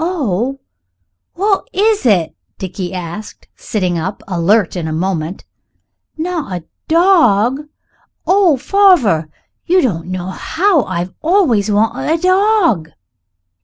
[0.00, 0.58] "Oh!
[1.34, 5.44] what is it?" Dickie asked, sitting up, alert in a moment;
[6.16, 7.68] "not a dawg?
[8.26, 8.56] Oh!
[8.60, 9.28] farver,
[9.64, 12.88] you don't know how I've always wanted a dawg."